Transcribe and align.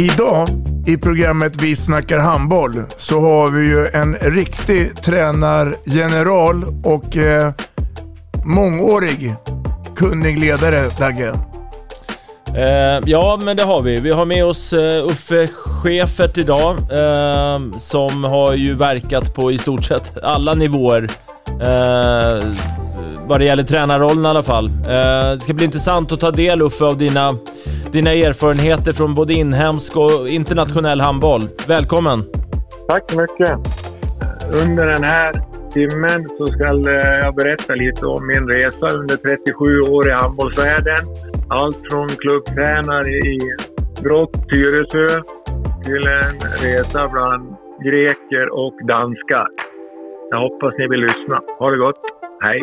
Idag 0.00 0.48
i 0.86 0.96
programmet 0.96 1.62
Vi 1.62 1.76
snackar 1.76 2.18
handboll 2.18 2.82
så 2.96 3.20
har 3.20 3.50
vi 3.50 3.68
ju 3.68 3.86
en 3.86 4.14
riktig 4.14 5.02
tränargeneral 5.02 6.64
och 6.84 7.16
eh, 7.16 7.52
mångårig 8.44 9.34
kunnig 9.96 10.38
ledare, 10.38 10.88
Dagge. 10.98 11.32
Eh, 12.56 13.02
ja, 13.06 13.40
men 13.42 13.56
det 13.56 13.62
har 13.62 13.82
vi. 13.82 14.00
Vi 14.00 14.10
har 14.10 14.24
med 14.24 14.44
oss 14.44 14.72
eh, 14.72 15.04
Uffe 15.04 15.48
Schäfert 15.48 16.38
idag, 16.38 16.76
eh, 16.76 17.78
som 17.78 18.24
har 18.24 18.54
ju 18.54 18.74
verkat 18.74 19.34
på 19.34 19.52
i 19.52 19.58
stort 19.58 19.84
sett 19.84 20.18
alla 20.22 20.54
nivåer. 20.54 21.08
Eh, 21.46 22.44
vad 23.30 23.40
det 23.40 23.44
gäller 23.44 23.62
tränarrollen 23.62 24.24
i 24.24 24.28
alla 24.28 24.42
fall. 24.42 24.66
Eh, 24.66 25.32
det 25.34 25.40
ska 25.40 25.54
bli 25.54 25.64
intressant 25.64 26.12
att 26.12 26.20
ta 26.20 26.30
del, 26.30 26.62
Uffe, 26.62 26.84
av 26.84 26.96
dina, 26.96 27.36
dina 27.92 28.12
erfarenheter 28.12 28.92
från 28.92 29.14
både 29.14 29.32
inhemsk 29.32 29.96
och 29.96 30.28
internationell 30.28 31.00
handboll. 31.00 31.48
Välkommen! 31.68 32.24
Tack 32.88 33.10
så 33.10 33.20
mycket. 33.20 33.50
Under 34.62 34.86
den 34.86 35.04
här 35.04 35.32
timmen 35.72 36.28
så 36.38 36.46
ska 36.46 36.64
eh, 36.64 37.18
jag 37.22 37.34
berätta 37.34 37.74
lite 37.74 38.06
om 38.06 38.26
min 38.26 38.48
resa 38.48 38.88
under 38.88 39.16
37 39.16 39.80
år 39.80 40.08
i 40.08 40.12
handbollsvärlden. 40.12 41.06
Allt 41.48 41.78
från 41.90 42.08
klubbtränare 42.08 43.10
i 43.10 43.40
Brott, 44.02 44.48
Tyresö 44.48 45.22
till 45.84 46.06
en 46.06 46.34
resa 46.62 47.08
bland 47.08 47.56
greker 47.84 48.48
och 48.52 48.86
danskar. 48.88 49.46
Jag 50.30 50.38
hoppas 50.40 50.74
ni 50.78 50.88
vill 50.88 51.00
lyssna. 51.00 51.40
Ha 51.58 51.70
det 51.70 51.76
gott. 51.76 52.00
Hej! 52.40 52.62